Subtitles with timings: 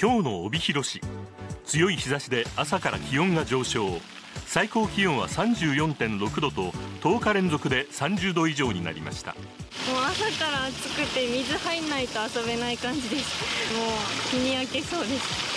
[0.00, 1.00] 今日の帯広市。
[1.64, 4.00] 強い日差しで朝から気温が上昇。
[4.46, 9.34] 最高気温は34.6度と10日連続で30度以上になりました。
[9.34, 13.74] もう朝から暑くて水入んないと遊べない感じです。
[13.74, 15.54] もう日に焼けそうです。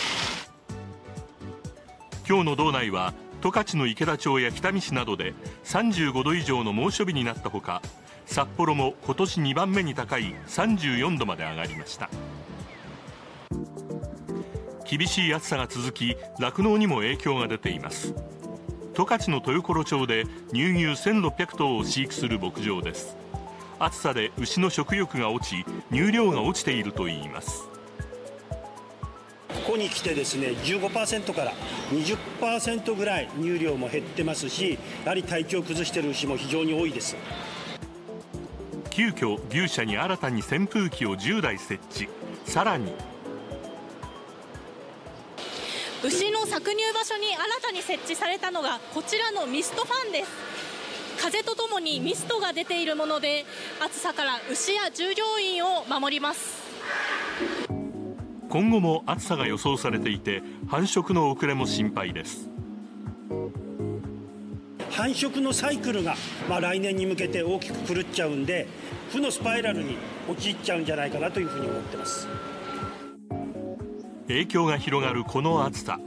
[2.28, 5.34] 今日の道内は十勝の池田町や北見市などで
[5.64, 7.82] 35度以上の猛暑日になったほか
[8.26, 12.10] 札幌も今年2番目に高い34度まで上がりました
[14.90, 18.14] 厳しい暑さが続き酪農にも影響が出ています。
[18.96, 23.18] 十勝の豊頃町で乳牛1600頭を飼育する牧場です。
[23.80, 27.68] 暑さで牛の食欲が落ち乳量が落ちているといいます。
[29.50, 31.52] ここに来てですね15%から
[31.92, 37.18] 20%ぐらい乳量も減ってますしやはり体調を崩している牛も非常に多いです。
[38.90, 42.10] 急遽牛舎に新たに扇風機を10台設置。
[42.46, 42.94] さらに
[46.08, 50.32] 牛の搾乳場所に新たに設置されたのがこちらのミストファンです。
[51.22, 53.44] 風とともにミストが出ているもので
[53.84, 56.64] 暑さから牛や従業員を守ります。
[58.48, 62.50] 今後も暑さが予想されていて繁殖の遅れも心配です。
[64.92, 66.16] 繁殖のサイクルが、
[66.48, 68.66] まあ、来年に向けて大きく狂っちゃうんで
[69.12, 69.98] 負のスパイラルに
[70.30, 72.28] 陥っちゃうんじゃないかなというふうに思ってます
[74.28, 76.00] 影響が広がるこの暑さ。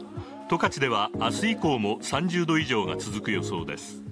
[0.48, 4.02] 十勝では明日以降も30度以上が続く予想です。